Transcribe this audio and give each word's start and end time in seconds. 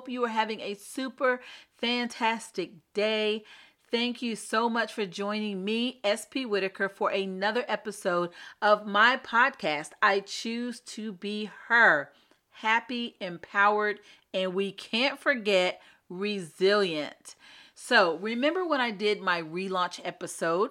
hope 0.00 0.08
you 0.08 0.24
are 0.24 0.28
having 0.28 0.60
a 0.60 0.72
super 0.72 1.42
fantastic 1.76 2.70
day. 2.94 3.44
Thank 3.90 4.22
you 4.22 4.34
so 4.34 4.70
much 4.70 4.94
for 4.94 5.04
joining 5.04 5.62
me, 5.62 6.00
SP 6.00 6.48
Whitaker, 6.48 6.88
for 6.88 7.10
another 7.10 7.66
episode 7.68 8.30
of 8.62 8.86
my 8.86 9.18
podcast. 9.18 9.90
I 10.00 10.20
choose 10.20 10.80
to 10.80 11.12
be 11.12 11.50
her. 11.68 12.12
Happy, 12.48 13.16
empowered, 13.20 14.00
and 14.32 14.54
we 14.54 14.72
can't 14.72 15.20
forget 15.20 15.82
resilient. 16.08 17.34
So, 17.74 18.16
remember 18.16 18.66
when 18.66 18.80
I 18.80 18.92
did 18.92 19.20
my 19.20 19.42
relaunch 19.42 20.00
episode? 20.02 20.70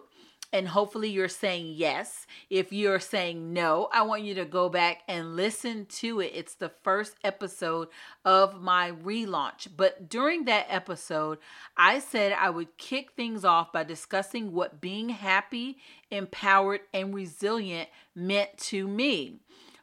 And 0.52 0.68
hopefully 0.68 1.10
you're 1.10 1.28
saying 1.28 1.74
yes. 1.76 2.26
If 2.50 2.74
you're 2.74 3.00
saying 3.00 3.54
no, 3.54 3.90
I 3.94 4.02
want 4.04 4.24
you 4.24 4.36
to 4.36 4.46
go 4.46 4.70
back 4.70 5.04
and 5.08 5.36
listen 5.36 5.86
to 5.86 6.20
it. 6.22 6.32
It's 6.34 6.56
the 6.56 6.72
first 6.84 7.16
episode 7.24 7.90
of 8.26 8.62
my 8.62 8.92
relaunch. 8.92 9.68
But 9.76 10.10
during 10.10 10.46
that 10.46 10.68
episode, 10.70 11.38
I 11.78 12.00
said 12.00 12.34
I 12.34 12.50
would 12.50 12.78
kick 12.78 13.12
things 13.12 13.46
off 13.46 13.72
by 13.72 13.84
discussing 13.84 14.52
what 14.52 14.82
being 14.82 15.10
happy, 15.10 15.78
empowered, 16.10 16.82
and 16.94 17.14
resilient 17.14 17.90
meant 18.16 18.58
to 18.58 18.88
me. 18.88 19.40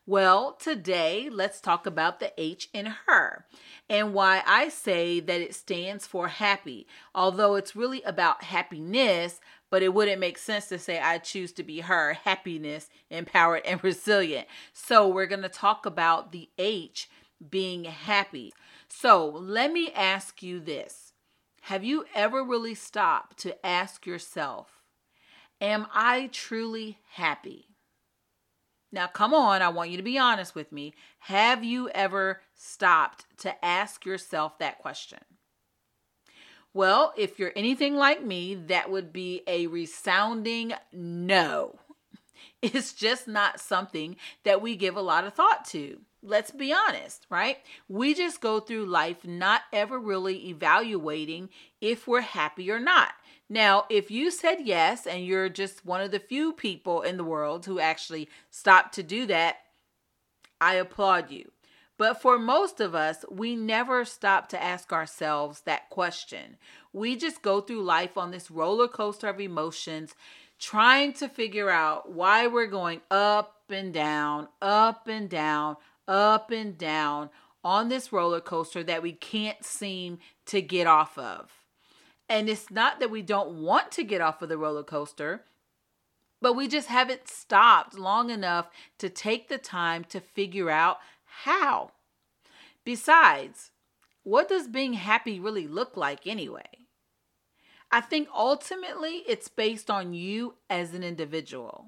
Well, 0.08 0.52
today 0.52 1.28
let's 1.32 1.60
talk 1.60 1.84
about 1.84 2.20
the 2.20 2.32
H 2.40 2.68
in 2.72 2.86
her 3.06 3.44
and 3.90 4.14
why 4.14 4.40
I 4.46 4.68
say 4.68 5.18
that 5.18 5.40
it 5.40 5.52
stands 5.52 6.06
for 6.06 6.28
happy, 6.28 6.86
although 7.12 7.56
it's 7.56 7.74
really 7.74 8.02
about 8.02 8.44
happiness, 8.44 9.40
but 9.70 9.82
it 9.82 9.92
wouldn't 9.94 10.20
make 10.20 10.38
sense 10.38 10.66
to 10.68 10.78
say 10.78 11.00
I 11.00 11.18
choose 11.18 11.52
to 11.52 11.62
be 11.62 11.80
her, 11.80 12.14
happiness, 12.14 12.88
empowered, 13.10 13.62
and 13.66 13.82
resilient. 13.82 14.46
So 14.72 15.08
we're 15.08 15.26
going 15.26 15.42
to 15.42 15.48
talk 15.48 15.86
about 15.86 16.32
the 16.32 16.48
H 16.58 17.08
being 17.50 17.84
happy. 17.84 18.52
So 18.88 19.26
let 19.26 19.72
me 19.72 19.90
ask 19.92 20.42
you 20.42 20.60
this 20.60 21.12
Have 21.62 21.84
you 21.84 22.04
ever 22.14 22.42
really 22.44 22.74
stopped 22.74 23.38
to 23.38 23.64
ask 23.66 24.06
yourself, 24.06 24.82
Am 25.60 25.86
I 25.92 26.28
truly 26.32 26.98
happy? 27.12 27.66
Now, 28.92 29.06
come 29.08 29.34
on, 29.34 29.62
I 29.62 29.68
want 29.68 29.90
you 29.90 29.96
to 29.96 30.02
be 30.02 30.18
honest 30.18 30.54
with 30.54 30.70
me. 30.70 30.94
Have 31.20 31.64
you 31.64 31.90
ever 31.90 32.40
stopped 32.54 33.26
to 33.38 33.64
ask 33.64 34.06
yourself 34.06 34.58
that 34.58 34.78
question? 34.78 35.18
Well, 36.76 37.14
if 37.16 37.38
you're 37.38 37.54
anything 37.56 37.96
like 37.96 38.22
me, 38.22 38.54
that 38.54 38.90
would 38.90 39.10
be 39.10 39.40
a 39.46 39.66
resounding 39.66 40.74
no. 40.92 41.78
It's 42.60 42.92
just 42.92 43.26
not 43.26 43.60
something 43.60 44.16
that 44.44 44.60
we 44.60 44.76
give 44.76 44.94
a 44.94 45.00
lot 45.00 45.26
of 45.26 45.32
thought 45.32 45.64
to. 45.68 46.02
Let's 46.22 46.50
be 46.50 46.74
honest, 46.74 47.26
right? 47.30 47.56
We 47.88 48.12
just 48.12 48.42
go 48.42 48.60
through 48.60 48.86
life 48.86 49.24
not 49.24 49.62
ever 49.72 49.98
really 49.98 50.48
evaluating 50.48 51.48
if 51.80 52.06
we're 52.06 52.20
happy 52.20 52.70
or 52.70 52.78
not. 52.78 53.12
Now, 53.48 53.84
if 53.88 54.10
you 54.10 54.30
said 54.30 54.58
yes 54.62 55.06
and 55.06 55.24
you're 55.24 55.48
just 55.48 55.86
one 55.86 56.02
of 56.02 56.10
the 56.10 56.18
few 56.20 56.52
people 56.52 57.00
in 57.00 57.16
the 57.16 57.24
world 57.24 57.64
who 57.64 57.80
actually 57.80 58.28
stopped 58.50 58.94
to 58.96 59.02
do 59.02 59.24
that, 59.26 59.56
I 60.60 60.74
applaud 60.74 61.30
you. 61.30 61.52
But 61.98 62.20
for 62.20 62.38
most 62.38 62.80
of 62.80 62.94
us, 62.94 63.24
we 63.30 63.56
never 63.56 64.04
stop 64.04 64.48
to 64.50 64.62
ask 64.62 64.92
ourselves 64.92 65.62
that 65.62 65.88
question. 65.88 66.58
We 66.92 67.16
just 67.16 67.42
go 67.42 67.60
through 67.60 67.82
life 67.82 68.18
on 68.18 68.30
this 68.30 68.50
roller 68.50 68.88
coaster 68.88 69.28
of 69.28 69.40
emotions, 69.40 70.14
trying 70.58 71.14
to 71.14 71.28
figure 71.28 71.70
out 71.70 72.12
why 72.12 72.46
we're 72.46 72.66
going 72.66 73.00
up 73.10 73.62
and 73.70 73.94
down, 73.94 74.48
up 74.60 75.08
and 75.08 75.28
down, 75.28 75.76
up 76.06 76.50
and 76.50 76.76
down 76.76 77.30
on 77.64 77.88
this 77.88 78.12
roller 78.12 78.40
coaster 78.40 78.84
that 78.84 79.02
we 79.02 79.12
can't 79.12 79.64
seem 79.64 80.18
to 80.44 80.60
get 80.62 80.86
off 80.86 81.18
of. 81.18 81.50
And 82.28 82.48
it's 82.48 82.70
not 82.70 83.00
that 83.00 83.10
we 83.10 83.22
don't 83.22 83.62
want 83.62 83.90
to 83.92 84.04
get 84.04 84.20
off 84.20 84.42
of 84.42 84.48
the 84.48 84.58
roller 84.58 84.82
coaster, 84.82 85.44
but 86.40 86.54
we 86.54 86.68
just 86.68 86.88
haven't 86.88 87.28
stopped 87.28 87.98
long 87.98 88.30
enough 88.30 88.68
to 88.98 89.08
take 89.08 89.48
the 89.48 89.58
time 89.58 90.04
to 90.04 90.20
figure 90.20 90.70
out 90.70 90.98
how. 91.44 91.92
Besides, 92.84 93.70
what 94.22 94.48
does 94.48 94.68
being 94.68 94.94
happy 94.94 95.38
really 95.38 95.66
look 95.66 95.96
like 95.96 96.26
anyway? 96.26 96.86
I 97.90 98.00
think 98.00 98.28
ultimately 98.34 99.22
it's 99.28 99.48
based 99.48 99.90
on 99.90 100.14
you 100.14 100.54
as 100.68 100.94
an 100.94 101.02
individual. 101.02 101.86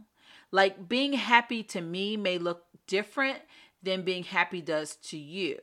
Like 0.50 0.88
being 0.88 1.14
happy 1.14 1.62
to 1.64 1.80
me 1.80 2.16
may 2.16 2.38
look 2.38 2.64
different 2.86 3.40
than 3.82 4.02
being 4.02 4.24
happy 4.24 4.60
does 4.60 4.96
to 4.96 5.18
you. 5.18 5.58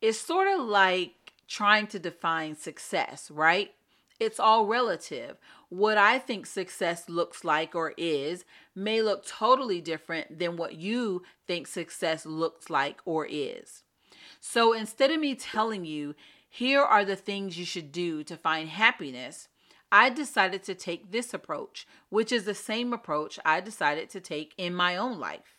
It's 0.00 0.18
sort 0.18 0.48
of 0.48 0.66
like 0.66 1.32
trying 1.48 1.86
to 1.88 1.98
define 1.98 2.56
success, 2.56 3.30
right? 3.30 3.72
It's 4.18 4.38
all 4.38 4.66
relative. 4.66 5.36
What 5.70 5.98
I 5.98 6.18
think 6.18 6.46
success 6.46 7.08
looks 7.08 7.44
like 7.44 7.76
or 7.76 7.94
is 7.96 8.44
may 8.74 9.02
look 9.02 9.24
totally 9.24 9.80
different 9.80 10.40
than 10.40 10.56
what 10.56 10.74
you 10.74 11.22
think 11.46 11.68
success 11.68 12.26
looks 12.26 12.68
like 12.68 13.00
or 13.04 13.24
is. 13.24 13.84
So 14.40 14.72
instead 14.72 15.12
of 15.12 15.20
me 15.20 15.36
telling 15.36 15.84
you, 15.84 16.16
here 16.48 16.82
are 16.82 17.04
the 17.04 17.14
things 17.14 17.56
you 17.56 17.64
should 17.64 17.92
do 17.92 18.24
to 18.24 18.36
find 18.36 18.68
happiness, 18.68 19.46
I 19.92 20.10
decided 20.10 20.64
to 20.64 20.74
take 20.74 21.12
this 21.12 21.32
approach, 21.32 21.86
which 22.08 22.32
is 22.32 22.44
the 22.44 22.54
same 22.54 22.92
approach 22.92 23.38
I 23.44 23.60
decided 23.60 24.10
to 24.10 24.20
take 24.20 24.54
in 24.58 24.74
my 24.74 24.96
own 24.96 25.20
life. 25.20 25.56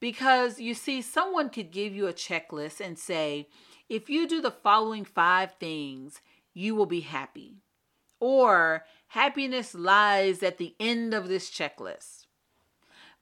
Because 0.00 0.58
you 0.58 0.74
see, 0.74 1.02
someone 1.02 1.50
could 1.50 1.70
give 1.70 1.94
you 1.94 2.08
a 2.08 2.12
checklist 2.12 2.80
and 2.80 2.98
say, 2.98 3.46
if 3.88 4.10
you 4.10 4.26
do 4.26 4.40
the 4.40 4.50
following 4.50 5.04
five 5.04 5.52
things, 5.60 6.20
you 6.52 6.74
will 6.74 6.86
be 6.86 7.02
happy 7.02 7.62
or 8.20 8.84
happiness 9.08 9.74
lies 9.74 10.42
at 10.42 10.58
the 10.58 10.74
end 10.78 11.12
of 11.14 11.28
this 11.28 11.50
checklist. 11.50 12.26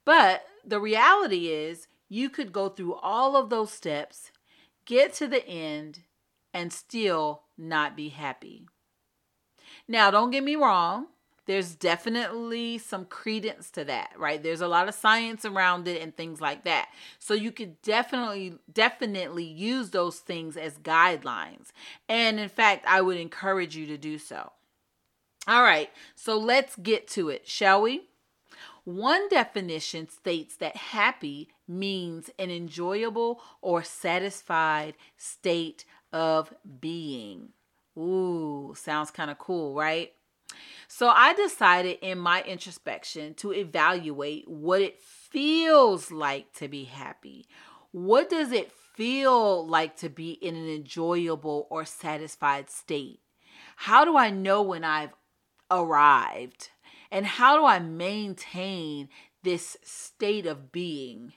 But 0.05 0.44
the 0.64 0.81
reality 0.81 1.49
is, 1.49 1.88
you 2.08 2.28
could 2.31 2.52
go 2.52 2.69
through 2.69 2.94
all 2.94 3.37
of 3.37 3.50
those 3.50 3.70
steps, 3.70 4.32
get 4.84 5.12
to 5.14 5.26
the 5.26 5.46
end, 5.46 6.00
and 6.52 6.73
still 6.73 7.43
not 7.56 7.96
be 7.96 8.08
happy. 8.08 8.67
Now, 9.87 10.11
don't 10.11 10.31
get 10.31 10.44
me 10.44 10.56
wrong, 10.56 11.06
there's 11.49 11.75
definitely 11.75 12.76
some 12.76 13.06
credence 13.06 13.70
to 13.70 13.84
that, 13.84 14.12
right? 14.19 14.43
There's 14.43 14.61
a 14.61 14.69
lot 14.69 14.87
of 14.87 14.94
science 14.94 15.46
around 15.46 15.88
it 15.88 16.02
and 16.02 16.14
things 16.14 16.43
like 16.43 16.64
that. 16.64 16.90
So 17.19 17.32
you 17.32 17.52
could 17.52 17.81
definitely 17.81 18.58
definitely 18.70 19.44
use 19.44 19.88
those 19.88 20.19
things 20.19 20.58
as 20.58 20.76
guidelines. 20.78 21.69
And 22.06 22.38
in 22.38 22.50
fact, 22.50 22.84
I 22.87 23.00
would 23.00 23.17
encourage 23.17 23.76
you 23.76 23.87
to 23.87 23.96
do 23.96 24.19
so. 24.19 24.52
All 25.49 25.62
right, 25.62 25.89
so 26.15 26.37
let's 26.37 26.77
get 26.77 27.09
to 27.09 27.31
it, 27.31 27.49
shall 27.49 27.81
we? 27.81 28.09
One 28.85 29.31
definition 29.31 30.06
states 30.11 30.56
that 30.56 30.77
happy 30.77 31.49
means 31.67 32.29
an 32.39 32.50
enjoyable 32.50 33.41
or 33.62 33.83
satisfied 33.83 34.93
state 35.17 35.87
of 36.12 36.53
being. 36.81 37.49
Ooh, 37.97 38.75
sounds 38.77 39.11
kind 39.11 39.31
of 39.31 39.39
cool, 39.39 39.75
right? 39.75 40.12
So 40.87 41.09
I 41.09 41.33
decided 41.33 41.97
in 42.03 42.19
my 42.19 42.43
introspection 42.43 43.33
to 43.37 43.55
evaluate 43.55 44.47
what 44.49 44.83
it 44.83 45.00
feels 45.00 46.11
like 46.11 46.53
to 46.56 46.69
be 46.69 46.85
happy. 46.85 47.47
What 47.91 48.29
does 48.29 48.53
it 48.53 48.71
feel 48.71 49.67
like 49.67 49.97
to 49.99 50.11
be 50.11 50.33
in 50.33 50.56
an 50.56 50.69
enjoyable 50.69 51.67
or 51.71 51.87
satisfied 51.87 52.69
state? 52.69 53.21
How 53.77 54.05
do 54.05 54.15
I 54.15 54.29
know 54.29 54.61
when 54.61 54.85
I've 54.85 55.15
arrived? 55.70 56.70
And 57.11 57.26
how 57.26 57.56
do 57.59 57.65
I 57.65 57.79
maintain 57.79 59.09
this 59.43 59.76
state 59.82 60.47
of 60.47 60.73
being? 60.73 61.32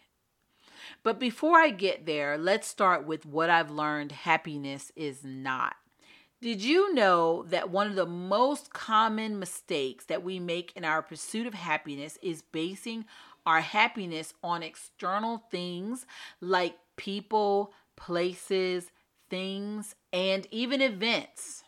But 1.03 1.19
before 1.19 1.57
I 1.57 1.69
get 1.69 2.05
there, 2.05 2.37
let's 2.37 2.67
start 2.67 3.05
with 3.05 3.25
what 3.25 3.49
I've 3.49 3.71
learned 3.71 4.11
happiness 4.11 4.91
is 4.95 5.23
not. 5.23 5.75
Did 6.41 6.63
you 6.63 6.93
know 6.93 7.43
that 7.49 7.69
one 7.69 7.87
of 7.87 7.95
the 7.95 8.05
most 8.07 8.73
common 8.73 9.37
mistakes 9.37 10.05
that 10.05 10.23
we 10.23 10.39
make 10.39 10.73
in 10.75 10.83
our 10.83 11.03
pursuit 11.03 11.45
of 11.45 11.53
happiness 11.53 12.17
is 12.21 12.41
basing 12.41 13.05
our 13.45 13.61
happiness 13.61 14.33
on 14.43 14.63
external 14.63 15.43
things 15.51 16.05
like 16.39 16.77
people, 16.97 17.73
places, 17.95 18.91
things, 19.29 19.95
and 20.11 20.47
even 20.51 20.81
events? 20.81 21.63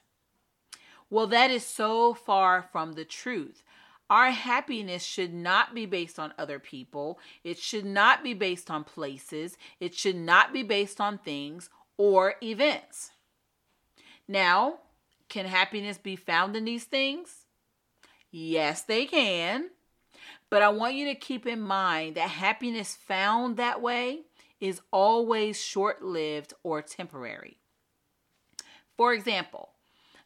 Well, 1.10 1.28
that 1.28 1.52
is 1.52 1.66
so 1.66 2.14
far 2.14 2.62
from 2.62 2.94
the 2.94 3.06
truth. 3.06 3.64
Our 4.10 4.32
happiness 4.32 5.04
should 5.04 5.34
not 5.34 5.74
be 5.74 5.86
based 5.86 6.20
on 6.20 6.34
other 6.38 6.60
people. 6.60 7.20
It 7.44 7.58
should 7.58 7.86
not 7.86 8.24
be 8.24 8.34
based 8.34 8.70
on 8.70 8.84
places. 8.84 9.58
It 9.80 9.96
should 9.96 10.16
not 10.16 10.54
be 10.54 10.64
based 10.64 11.00
on 11.02 11.18
things 11.18 11.70
or 11.98 12.36
events. 12.44 13.12
Now, 14.28 14.80
can 15.30 15.46
happiness 15.46 15.98
be 15.98 16.16
found 16.16 16.56
in 16.56 16.66
these 16.66 16.84
things? 16.84 17.46
Yes, 18.30 18.82
they 18.82 19.06
can. 19.06 19.70
But 20.50 20.62
I 20.62 20.70
want 20.70 20.96
you 20.96 21.06
to 21.06 21.16
keep 21.16 21.48
in 21.48 21.62
mind 21.62 22.16
that 22.16 22.30
happiness 22.30 22.96
found 22.96 23.58
that 23.58 23.82
way 23.82 24.22
is 24.60 24.82
always 24.92 25.60
short 25.60 26.04
lived 26.04 26.54
or 26.64 26.82
temporary. 26.82 27.58
For 28.96 29.14
example, 29.14 29.73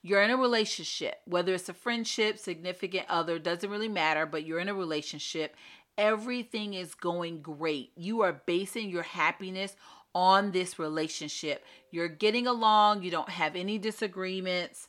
you're 0.08 0.22
in 0.22 0.32
a 0.32 0.38
relationship, 0.38 1.16
whether 1.26 1.54
it's 1.54 1.68
a 1.68 1.74
friendship, 1.74 2.38
significant 2.38 3.06
other, 3.10 3.38
doesn't 3.38 3.70
really 3.70 3.90
matter, 3.90 4.26
but 4.26 4.46
you're 4.46 4.60
in 4.60 4.70
a 4.70 4.74
relationship. 4.74 5.54
Everything 5.98 6.74
is 6.74 6.96
going 6.96 7.42
great. 7.42 7.92
You 7.98 8.22
are 8.22 8.42
basing 8.46 8.90
your 8.90 9.04
happiness 9.04 9.76
on 10.16 10.52
this 10.52 10.80
relationship. 10.80 11.66
You're 11.92 12.08
getting 12.08 12.48
along, 12.48 13.04
you 13.04 13.12
don't 13.12 13.28
have 13.28 13.58
any 13.58 13.78
disagreements. 13.78 14.88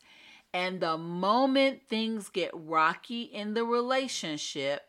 And 0.54 0.80
the 0.80 0.96
moment 0.96 1.80
things 1.88 2.28
get 2.28 2.52
rocky 2.54 3.22
in 3.22 3.54
the 3.54 3.64
relationship, 3.64 4.82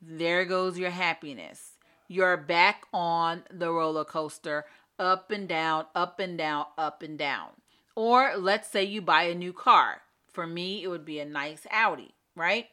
there 0.00 0.44
goes 0.44 0.78
your 0.78 0.90
happiness. 0.90 1.72
You're 2.06 2.36
back 2.36 2.84
on 2.92 3.42
the 3.50 3.72
roller 3.72 4.04
coaster, 4.04 4.64
up 4.96 5.32
and 5.32 5.48
down, 5.48 5.86
up 5.94 6.20
and 6.20 6.38
down, 6.38 6.66
up 6.78 7.02
and 7.02 7.18
down. 7.18 7.48
Or 7.96 8.36
let's 8.36 8.68
say 8.68 8.84
you 8.84 9.02
buy 9.02 9.24
a 9.24 9.34
new 9.34 9.52
car. 9.52 10.02
For 10.30 10.46
me, 10.46 10.82
it 10.82 10.88
would 10.88 11.06
be 11.06 11.18
a 11.18 11.24
nice 11.24 11.66
Audi, 11.70 12.14
right? 12.36 12.66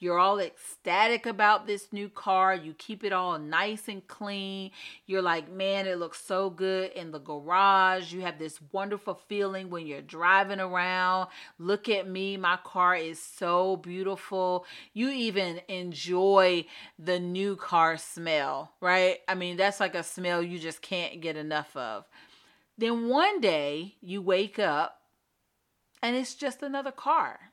You're 0.00 0.20
all 0.20 0.38
ecstatic 0.38 1.26
about 1.26 1.66
this 1.66 1.92
new 1.92 2.08
car. 2.08 2.54
You 2.54 2.72
keep 2.74 3.02
it 3.02 3.12
all 3.12 3.36
nice 3.36 3.88
and 3.88 4.06
clean. 4.06 4.70
You're 5.06 5.22
like, 5.22 5.50
man, 5.50 5.88
it 5.88 5.98
looks 5.98 6.24
so 6.24 6.50
good 6.50 6.92
in 6.92 7.10
the 7.10 7.18
garage. 7.18 8.12
You 8.12 8.20
have 8.20 8.38
this 8.38 8.60
wonderful 8.70 9.20
feeling 9.26 9.70
when 9.70 9.88
you're 9.88 10.00
driving 10.00 10.60
around. 10.60 11.30
Look 11.58 11.88
at 11.88 12.08
me. 12.08 12.36
My 12.36 12.58
car 12.62 12.94
is 12.94 13.20
so 13.20 13.76
beautiful. 13.78 14.66
You 14.92 15.10
even 15.10 15.60
enjoy 15.66 16.66
the 16.96 17.18
new 17.18 17.56
car 17.56 17.96
smell, 17.96 18.70
right? 18.80 19.18
I 19.26 19.34
mean, 19.34 19.56
that's 19.56 19.80
like 19.80 19.96
a 19.96 20.04
smell 20.04 20.40
you 20.40 20.60
just 20.60 20.80
can't 20.80 21.20
get 21.20 21.36
enough 21.36 21.76
of. 21.76 22.04
Then 22.78 23.08
one 23.08 23.40
day 23.40 23.96
you 24.00 24.22
wake 24.22 24.60
up 24.60 25.00
and 26.00 26.14
it's 26.14 26.36
just 26.36 26.62
another 26.62 26.92
car. 26.92 27.52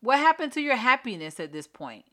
What 0.00 0.18
happened 0.18 0.52
to 0.52 0.62
your 0.62 0.76
happiness 0.76 1.38
at 1.38 1.52
this 1.52 1.66
point? 1.66 2.06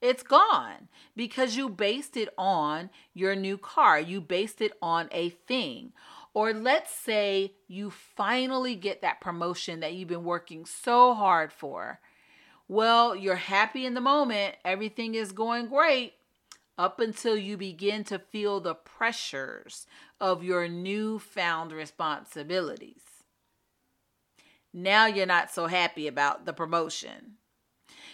It's 0.00 0.22
gone 0.22 0.88
because 1.14 1.56
you 1.56 1.68
based 1.68 2.16
it 2.16 2.30
on 2.38 2.88
your 3.12 3.36
new 3.36 3.58
car. 3.58 4.00
You 4.00 4.20
based 4.22 4.62
it 4.62 4.72
on 4.80 5.08
a 5.12 5.30
thing. 5.30 5.92
Or 6.32 6.54
let's 6.54 6.94
say 6.94 7.54
you 7.66 7.90
finally 7.90 8.74
get 8.74 9.02
that 9.02 9.20
promotion 9.20 9.80
that 9.80 9.94
you've 9.94 10.08
been 10.08 10.24
working 10.24 10.64
so 10.64 11.14
hard 11.14 11.52
for. 11.52 12.00
Well, 12.68 13.16
you're 13.16 13.36
happy 13.36 13.84
in 13.84 13.94
the 13.94 14.00
moment, 14.00 14.56
everything 14.64 15.14
is 15.14 15.32
going 15.32 15.68
great 15.68 16.14
up 16.78 17.00
until 17.00 17.36
you 17.36 17.56
begin 17.56 18.04
to 18.04 18.18
feel 18.18 18.60
the 18.60 18.74
pressures 18.74 19.86
of 20.20 20.42
your 20.42 20.68
newfound 20.68 21.72
responsibilities. 21.72 23.02
Now 24.72 25.06
you're 25.06 25.26
not 25.26 25.50
so 25.50 25.66
happy 25.66 26.06
about 26.06 26.44
the 26.44 26.52
promotion. 26.52 27.34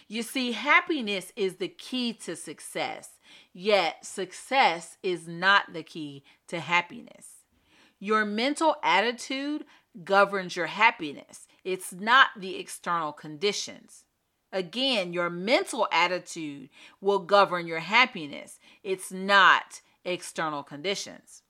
You 0.07 0.23
see, 0.23 0.51
happiness 0.51 1.33
is 1.35 1.55
the 1.55 1.67
key 1.67 2.13
to 2.13 2.35
success, 2.35 3.09
yet, 3.53 4.05
success 4.05 4.97
is 5.01 5.27
not 5.27 5.73
the 5.73 5.83
key 5.83 6.23
to 6.47 6.59
happiness. 6.59 7.27
Your 7.99 8.23
mental 8.23 8.75
attitude 8.83 9.65
governs 10.03 10.55
your 10.55 10.67
happiness, 10.67 11.47
it's 11.63 11.91
not 11.91 12.29
the 12.37 12.57
external 12.57 13.13
conditions. 13.13 14.03
Again, 14.51 15.11
your 15.11 15.29
mental 15.29 15.87
attitude 15.91 16.69
will 17.01 17.19
govern 17.19 17.65
your 17.65 17.79
happiness, 17.79 18.59
it's 18.83 19.11
not 19.11 19.81
external 20.03 20.61
conditions. 20.61 21.41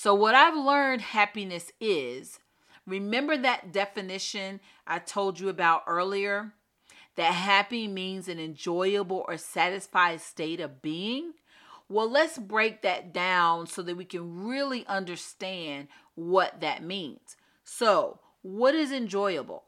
So, 0.00 0.14
what 0.14 0.36
I've 0.36 0.56
learned 0.56 1.00
happiness 1.00 1.72
is 1.80 2.38
remember 2.86 3.36
that 3.36 3.72
definition 3.72 4.60
I 4.86 5.00
told 5.00 5.40
you 5.40 5.48
about 5.48 5.82
earlier? 5.88 6.52
that 7.16 7.32
happy 7.32 7.88
means 7.88 8.28
an 8.28 8.38
enjoyable 8.38 9.24
or 9.26 9.36
satisfied 9.36 10.20
state 10.20 10.60
of 10.60 10.80
being? 10.80 11.32
Well, 11.88 12.08
let's 12.08 12.38
break 12.38 12.82
that 12.82 13.12
down 13.12 13.66
so 13.66 13.82
that 13.82 13.96
we 13.96 14.04
can 14.04 14.46
really 14.46 14.86
understand 14.86 15.88
what 16.14 16.60
that 16.60 16.84
means. 16.84 17.36
So, 17.64 18.20
what 18.42 18.76
is 18.76 18.92
enjoyable? 18.92 19.64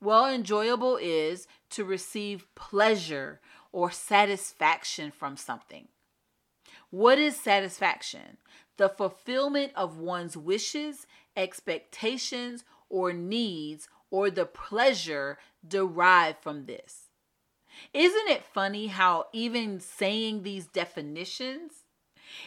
Well, 0.00 0.32
enjoyable 0.32 1.00
is 1.02 1.48
to 1.70 1.82
receive 1.82 2.46
pleasure 2.54 3.40
or 3.72 3.90
satisfaction 3.90 5.10
from 5.10 5.36
something. 5.36 5.88
What 6.90 7.18
is 7.18 7.34
satisfaction? 7.34 8.36
The 8.76 8.88
fulfillment 8.88 9.72
of 9.76 9.98
one's 9.98 10.36
wishes, 10.36 11.06
expectations, 11.36 12.64
or 12.88 13.12
needs 13.12 13.88
or 14.10 14.30
the 14.30 14.46
pleasure 14.46 15.38
derived 15.66 16.42
from 16.42 16.66
this. 16.66 17.08
Isn't 17.92 18.28
it 18.28 18.44
funny 18.44 18.86
how 18.86 19.26
even 19.32 19.80
saying 19.80 20.42
these 20.42 20.66
definitions, 20.66 21.84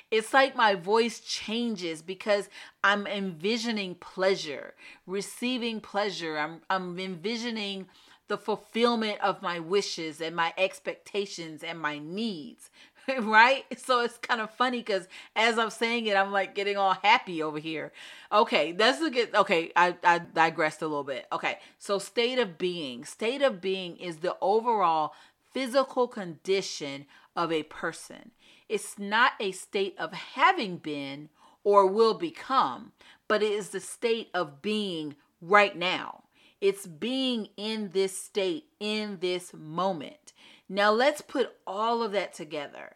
it's 0.10 0.34
like 0.34 0.55
my 0.55 0.75
voice 0.75 1.19
changes 1.19 2.01
because 2.01 2.50
I'm 2.84 3.07
envisioning 3.07 3.96
pleasure, 3.96 4.75
receiving 5.05 5.81
pleasure. 5.81 6.38
I'm, 6.38 6.62
I'm 6.69 6.98
envisioning 7.00 7.88
the 8.27 8.38
fulfillment 8.38 9.19
of 9.22 9.41
my 9.41 9.60
wishes 9.60 10.22
and 10.22 10.36
my 10.36 10.53
expectations 10.57 11.63
and 11.63 11.79
my 11.79 12.00
needs. 12.00 12.69
right? 13.22 13.66
So 13.78 14.02
it's 14.02 14.18
kind 14.18 14.42
of 14.42 14.50
funny 14.52 14.80
because 14.80 15.08
as 15.36 15.58
I'm 15.58 15.70
saying 15.70 16.08
it, 16.08 16.16
I'm 16.16 16.32
like 16.32 16.56
getting 16.56 16.78
all 16.78 16.94
happy 16.94 17.42
over 17.42 17.60
here. 17.60 17.92
Okay, 18.32 18.76
let's 18.78 19.00
look 19.00 19.16
at. 19.16 19.34
Okay, 19.34 19.72
I, 19.76 19.96
I 20.04 20.20
digressed 20.20 20.82
a 20.82 20.88
little 20.88 21.04
bit. 21.04 21.26
Okay, 21.32 21.60
so 21.78 22.00
state 22.00 22.40
of 22.40 22.58
being. 22.58 23.06
State 23.06 23.42
of 23.42 23.62
being 23.62 23.98
is 23.98 24.18
the 24.18 24.36
overall 24.42 25.14
physical 25.54 26.08
condition 26.08 27.06
of 27.36 27.52
a 27.52 27.64
person. 27.64 28.32
It's 28.68 29.00
not 29.00 29.34
a 29.40 29.52
state 29.52 29.96
of 29.98 30.12
having 30.14 30.78
been 30.78 31.30
or 31.64 31.88
will 31.88 32.14
become, 32.14 32.92
but 33.28 33.42
it 33.42 33.52
is 33.52 33.70
the 33.70 33.80
state 33.80 34.30
of 34.34 34.62
being 34.62 35.16
right 35.42 35.78
now. 35.78 36.24
It's 36.60 36.88
being 36.88 37.50
in 37.56 37.92
this 37.94 38.18
state 38.18 38.66
in 38.80 39.20
this 39.22 39.54
moment. 39.54 40.34
Now 40.70 40.92
let's 40.92 41.22
put 41.22 41.56
all 41.66 42.04
of 42.04 42.12
that 42.12 42.34
together. 42.34 42.96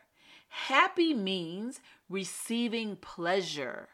Happy 0.50 1.14
means 1.14 1.80
receiving 2.10 2.98
pleasure 2.98 3.88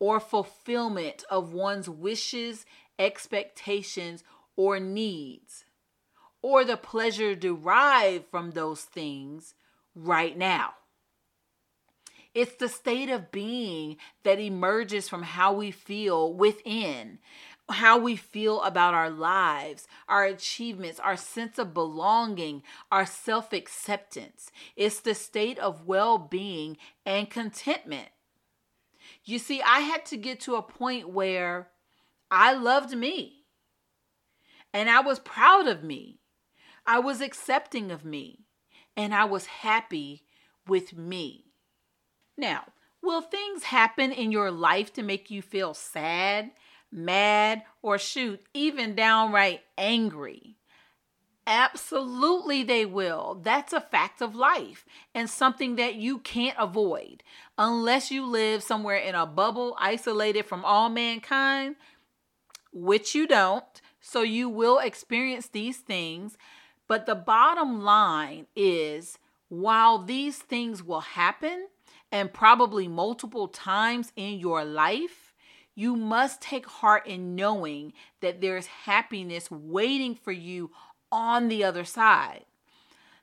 or 0.00 0.18
fulfillment 0.20 1.24
of 1.30 1.52
one's 1.52 1.88
wishes, 1.88 2.66
expectations, 2.98 4.24
or 4.56 4.80
needs, 4.80 5.64
or 6.42 6.64
the 6.64 6.76
pleasure 6.76 7.34
derived 7.34 8.26
from 8.30 8.50
those 8.50 8.82
things 8.82 9.54
right 9.94 10.36
now. 10.36 10.74
It's 12.34 12.54
the 12.54 12.68
state 12.68 13.10
of 13.10 13.30
being 13.32 13.96
that 14.22 14.38
emerges 14.38 15.08
from 15.08 15.22
how 15.22 15.52
we 15.52 15.70
feel 15.70 16.32
within, 16.32 17.18
how 17.68 17.98
we 17.98 18.16
feel 18.16 18.62
about 18.62 18.94
our 18.94 19.10
lives, 19.10 19.86
our 20.08 20.24
achievements, 20.24 21.00
our 21.00 21.16
sense 21.16 21.58
of 21.58 21.74
belonging, 21.74 22.62
our 22.92 23.06
self 23.06 23.52
acceptance. 23.52 24.50
It's 24.76 25.00
the 25.00 25.14
state 25.14 25.58
of 25.58 25.86
well 25.86 26.18
being 26.18 26.76
and 27.04 27.28
contentment. 27.28 28.08
You 29.24 29.38
see, 29.38 29.60
I 29.62 29.80
had 29.80 30.06
to 30.06 30.16
get 30.16 30.40
to 30.40 30.56
a 30.56 30.62
point 30.62 31.08
where 31.08 31.68
I 32.30 32.52
loved 32.52 32.96
me 32.96 33.44
and 34.72 34.88
I 34.88 35.00
was 35.00 35.18
proud 35.18 35.66
of 35.66 35.82
me. 35.82 36.20
I 36.86 36.98
was 37.00 37.20
accepting 37.20 37.90
of 37.90 38.04
me 38.04 38.46
and 38.96 39.14
I 39.14 39.24
was 39.24 39.46
happy 39.46 40.24
with 40.66 40.96
me. 40.96 41.47
Now, 42.38 42.64
will 43.02 43.20
things 43.20 43.64
happen 43.64 44.12
in 44.12 44.32
your 44.32 44.50
life 44.50 44.94
to 44.94 45.02
make 45.02 45.30
you 45.30 45.42
feel 45.42 45.74
sad 45.74 46.52
mad, 46.90 47.62
or 47.82 47.98
shoot, 47.98 48.40
even 48.54 48.94
downright 48.94 49.62
angry. 49.76 50.56
Absolutely, 51.46 52.62
they 52.62 52.84
will. 52.84 53.40
That's 53.42 53.72
a 53.72 53.80
fact 53.80 54.20
of 54.20 54.34
life 54.34 54.84
and 55.14 55.30
something 55.30 55.76
that 55.76 55.94
you 55.94 56.18
can't 56.18 56.56
avoid. 56.58 57.22
Unless 57.56 58.10
you 58.10 58.26
live 58.26 58.62
somewhere 58.62 58.98
in 58.98 59.14
a 59.14 59.24
bubble 59.24 59.74
isolated 59.78 60.44
from 60.44 60.64
all 60.64 60.90
mankind, 60.90 61.76
which 62.72 63.14
you 63.14 63.26
don't. 63.26 63.64
So 64.00 64.22
you 64.22 64.48
will 64.48 64.78
experience 64.78 65.48
these 65.48 65.78
things. 65.78 66.36
But 66.86 67.06
the 67.06 67.14
bottom 67.14 67.82
line 67.82 68.46
is 68.54 69.18
while 69.48 69.98
these 69.98 70.38
things 70.38 70.82
will 70.82 71.00
happen, 71.00 71.68
and 72.10 72.32
probably 72.32 72.88
multiple 72.88 73.48
times 73.48 74.12
in 74.16 74.38
your 74.38 74.64
life, 74.64 75.34
you 75.74 75.94
must 75.94 76.40
take 76.40 76.66
heart 76.66 77.06
in 77.06 77.36
knowing 77.36 77.92
that 78.20 78.40
there's 78.40 78.66
happiness 78.66 79.50
waiting 79.50 80.14
for 80.14 80.32
you 80.32 80.70
on 81.12 81.48
the 81.48 81.64
other 81.64 81.84
side. 81.84 82.44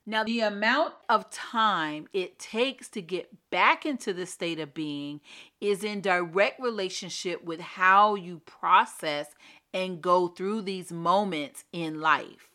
Now, 0.07 0.23
the 0.23 0.41
amount 0.41 0.93
of 1.09 1.31
time 1.31 2.07
it 2.13 2.37
takes 2.37 2.87
to 2.89 3.01
get 3.01 3.49
back 3.49 3.87
into 3.87 4.13
the 4.13 4.27
state 4.27 4.59
of 4.59 4.75
being 4.75 5.19
is 5.59 5.83
in 5.83 6.01
direct 6.01 6.61
relationship 6.61 7.43
with 7.43 7.59
how 7.59 8.13
you 8.13 8.39
process 8.45 9.27
and 9.73 10.01
go 10.01 10.27
through 10.27 10.61
these 10.61 10.91
moments 10.91 11.63
in 11.73 11.99
life. 11.99 12.49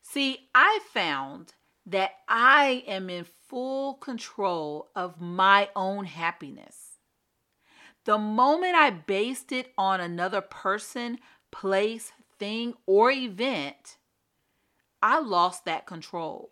See, 0.00 0.48
I 0.54 0.80
found 0.92 1.52
that 1.86 2.12
I 2.28 2.84
am 2.86 3.10
in 3.10 3.26
full 3.48 3.94
control 3.94 4.90
of 4.96 5.20
my 5.20 5.68
own 5.76 6.06
happiness. 6.06 6.98
The 8.04 8.18
moment 8.18 8.74
I 8.74 8.90
based 8.90 9.52
it 9.52 9.72
on 9.78 10.00
another 10.00 10.40
person, 10.40 11.18
place, 11.50 12.12
thing, 12.38 12.74
or 12.86 13.10
event, 13.10 13.98
I 15.02 15.20
lost 15.20 15.64
that 15.64 15.86
control. 15.86 16.50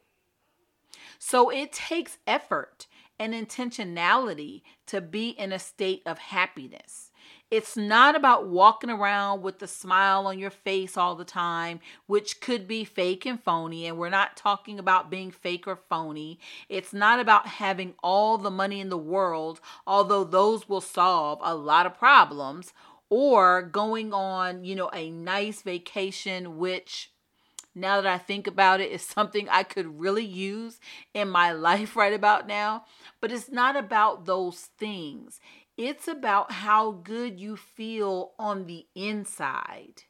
So 1.18 1.50
it 1.50 1.72
takes 1.72 2.18
effort 2.26 2.86
and 3.18 3.32
intentionality 3.32 4.62
to 4.86 5.00
be 5.00 5.30
in 5.30 5.52
a 5.52 5.58
state 5.58 6.02
of 6.06 6.18
happiness. 6.18 7.10
It's 7.52 7.76
not 7.76 8.16
about 8.16 8.46
walking 8.46 8.88
around 8.88 9.42
with 9.42 9.60
a 9.60 9.66
smile 9.66 10.26
on 10.26 10.38
your 10.38 10.48
face 10.48 10.96
all 10.96 11.14
the 11.14 11.22
time, 11.22 11.80
which 12.06 12.40
could 12.40 12.66
be 12.66 12.82
fake 12.82 13.26
and 13.26 13.38
phony. 13.38 13.86
And 13.86 13.98
we're 13.98 14.08
not 14.08 14.38
talking 14.38 14.78
about 14.78 15.10
being 15.10 15.30
fake 15.30 15.68
or 15.68 15.76
phony. 15.76 16.38
It's 16.70 16.94
not 16.94 17.20
about 17.20 17.46
having 17.46 17.92
all 18.02 18.38
the 18.38 18.50
money 18.50 18.80
in 18.80 18.88
the 18.88 18.96
world, 18.96 19.60
although 19.86 20.24
those 20.24 20.66
will 20.66 20.80
solve 20.80 21.40
a 21.42 21.54
lot 21.54 21.84
of 21.84 21.98
problems, 21.98 22.72
or 23.10 23.60
going 23.60 24.14
on, 24.14 24.64
you 24.64 24.74
know, 24.74 24.88
a 24.94 25.10
nice 25.10 25.60
vacation, 25.60 26.56
which 26.56 27.12
now 27.74 28.00
that 28.00 28.12
I 28.12 28.18
think 28.18 28.46
about 28.46 28.80
it, 28.80 28.90
is 28.90 29.02
something 29.06 29.48
I 29.48 29.62
could 29.62 30.00
really 30.00 30.24
use 30.24 30.80
in 31.14 31.28
my 31.28 31.52
life 31.68 31.96
right 31.96 32.14
about 32.14 32.46
now. 32.46 32.84
But 33.20 33.32
it's 33.32 33.50
not 33.50 33.76
about 33.76 34.24
those 34.24 34.70
things, 34.78 35.40
it's 35.82 36.06
about 36.06 36.52
how 36.52 36.92
good 36.92 37.40
you 37.40 37.56
feel 37.56 38.34
on 38.38 38.66
the 38.66 38.86
inside. 38.94 40.04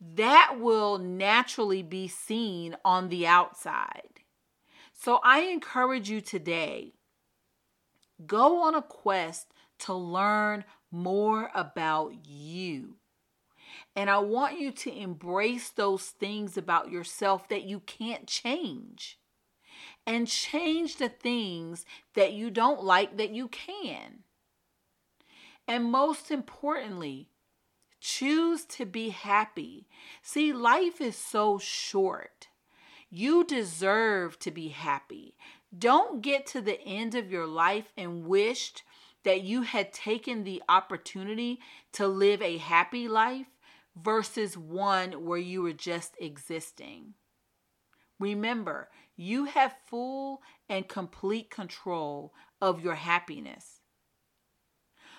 That 0.00 0.58
will 0.60 0.98
naturally 0.98 1.82
be 1.82 2.06
seen 2.06 2.76
on 2.84 3.08
the 3.08 3.26
outside. 3.26 4.20
So 4.92 5.18
I 5.24 5.40
encourage 5.40 6.08
you 6.08 6.20
today 6.20 6.92
go 8.24 8.62
on 8.62 8.76
a 8.76 8.82
quest 8.82 9.52
to 9.80 9.92
learn 9.92 10.64
more 10.92 11.50
about 11.52 12.24
you. 12.24 12.98
And 13.96 14.08
I 14.08 14.18
want 14.18 14.60
you 14.60 14.70
to 14.70 14.96
embrace 14.96 15.70
those 15.70 16.06
things 16.06 16.56
about 16.56 16.92
yourself 16.92 17.48
that 17.48 17.64
you 17.64 17.80
can't 17.80 18.28
change. 18.28 19.18
And 20.06 20.26
change 20.26 20.96
the 20.96 21.08
things 21.08 21.86
that 22.14 22.32
you 22.32 22.50
don't 22.50 22.82
like 22.82 23.16
that 23.18 23.30
you 23.30 23.48
can. 23.48 24.24
And 25.68 25.84
most 25.84 26.30
importantly, 26.30 27.28
choose 28.00 28.64
to 28.64 28.84
be 28.84 29.10
happy. 29.10 29.86
See, 30.20 30.52
life 30.52 31.00
is 31.00 31.16
so 31.16 31.58
short. 31.58 32.48
You 33.10 33.44
deserve 33.44 34.38
to 34.40 34.50
be 34.50 34.68
happy. 34.68 35.36
Don't 35.76 36.20
get 36.20 36.46
to 36.48 36.60
the 36.60 36.80
end 36.80 37.14
of 37.14 37.30
your 37.30 37.46
life 37.46 37.92
and 37.96 38.26
wished 38.26 38.82
that 39.24 39.42
you 39.42 39.62
had 39.62 39.92
taken 39.92 40.42
the 40.42 40.62
opportunity 40.68 41.60
to 41.92 42.08
live 42.08 42.42
a 42.42 42.58
happy 42.58 43.06
life 43.06 43.46
versus 43.94 44.56
one 44.56 45.24
where 45.24 45.38
you 45.38 45.62
were 45.62 45.72
just 45.72 46.16
existing. 46.18 47.14
Remember, 48.22 48.88
you 49.16 49.46
have 49.46 49.74
full 49.88 50.42
and 50.68 50.86
complete 50.86 51.50
control 51.50 52.32
of 52.60 52.80
your 52.80 52.94
happiness. 52.94 53.80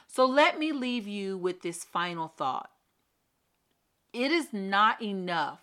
So 0.07 0.25
let 0.25 0.57
me 0.57 0.71
leave 0.71 1.05
you 1.05 1.37
with 1.37 1.61
this 1.61 1.83
final 1.83 2.29
thought. 2.29 2.69
It 4.13 4.31
is 4.31 4.53
not 4.53 5.01
enough 5.01 5.59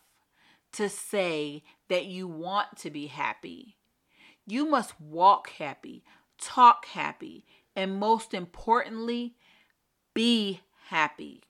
to 0.73 0.91
say 0.91 1.63
that 1.89 2.05
you 2.05 2.29
want 2.29 2.77
to 2.81 2.91
be 2.91 3.07
happy. 3.07 3.79
You 4.47 4.67
must 4.67 5.01
walk 5.01 5.49
happy, 5.49 6.05
talk 6.39 6.85
happy, 6.89 7.47
and 7.75 7.99
most 7.99 8.35
importantly, 8.35 9.37
be 10.13 10.61
happy. 10.89 11.45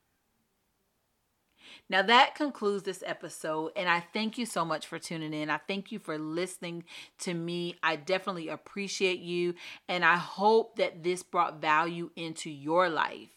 Now, 1.91 2.03
that 2.03 2.37
concludes 2.37 2.85
this 2.85 3.03
episode, 3.05 3.73
and 3.75 3.89
I 3.89 3.99
thank 3.99 4.39
you 4.39 4.47
so 4.47 4.65
much 4.65 4.87
for 4.87 5.01
tuning 5.01 5.35
in. 5.35 5.51
I 5.51 5.59
thank 5.59 5.91
you 5.91 5.99
for 5.99 6.19
listening 6.19 6.85
to 7.19 7.35
me. 7.35 7.75
I 7.83 7.97
definitely 7.97 8.49
appreciate 8.49 9.19
you, 9.19 9.55
and 9.89 10.05
I 10.05 10.15
hope 10.15 10.77
that 10.77 11.03
this 11.03 11.25
brought 11.25 11.61
value 11.61 12.11
into 12.15 12.49
your 12.49 12.89
life. 12.89 13.31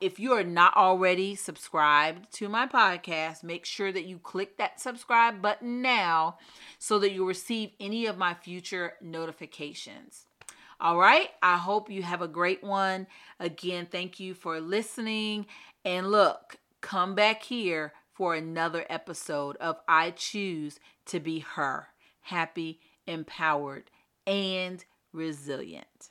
If 0.00 0.20
you 0.20 0.34
are 0.34 0.44
not 0.44 0.76
already 0.76 1.34
subscribed 1.34 2.32
to 2.34 2.48
my 2.48 2.68
podcast, 2.68 3.42
make 3.42 3.64
sure 3.64 3.90
that 3.90 4.04
you 4.04 4.18
click 4.18 4.56
that 4.58 4.80
subscribe 4.80 5.42
button 5.42 5.82
now 5.82 6.38
so 6.78 7.00
that 7.00 7.10
you'll 7.10 7.26
receive 7.26 7.70
any 7.80 8.06
of 8.06 8.16
my 8.16 8.34
future 8.34 8.92
notifications. 9.02 10.26
All 10.78 10.98
right. 10.98 11.30
I 11.42 11.56
hope 11.56 11.90
you 11.90 12.02
have 12.02 12.22
a 12.22 12.28
great 12.28 12.62
one. 12.62 13.06
Again, 13.40 13.88
thank 13.90 14.20
you 14.20 14.34
for 14.34 14.60
listening. 14.60 15.46
And 15.84 16.10
look, 16.10 16.58
come 16.86 17.16
back 17.16 17.42
here 17.42 17.92
for 18.12 18.36
another 18.36 18.86
episode 18.88 19.56
of 19.56 19.80
I 19.88 20.12
Choose 20.12 20.78
to 21.06 21.18
Be 21.18 21.40
Her, 21.40 21.88
happy, 22.20 22.78
empowered, 23.08 23.90
and 24.24 24.84
resilient. 25.12 26.10